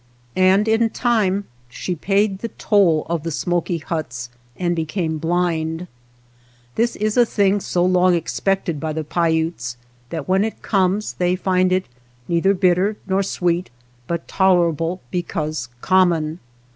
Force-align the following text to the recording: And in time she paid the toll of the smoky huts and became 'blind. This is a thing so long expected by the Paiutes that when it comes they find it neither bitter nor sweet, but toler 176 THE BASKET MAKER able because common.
And 0.35 0.67
in 0.67 0.89
time 0.89 1.45
she 1.69 1.93
paid 1.93 2.39
the 2.39 2.47
toll 2.47 3.05
of 3.07 3.21
the 3.21 3.29
smoky 3.29 3.77
huts 3.77 4.31
and 4.57 4.75
became 4.75 5.19
'blind. 5.19 5.87
This 6.73 6.95
is 6.95 7.17
a 7.17 7.23
thing 7.27 7.59
so 7.59 7.85
long 7.85 8.15
expected 8.15 8.79
by 8.79 8.93
the 8.93 9.03
Paiutes 9.03 9.77
that 10.09 10.27
when 10.27 10.43
it 10.43 10.63
comes 10.63 11.13
they 11.13 11.35
find 11.35 11.71
it 11.71 11.85
neither 12.27 12.55
bitter 12.55 12.97
nor 13.05 13.21
sweet, 13.21 13.69
but 14.07 14.27
toler 14.27 14.71
176 14.71 14.79
THE 14.81 14.81
BASKET 14.81 14.85
MAKER 14.89 14.89
able 14.89 15.01
because 15.51 15.69
common. 15.81 16.39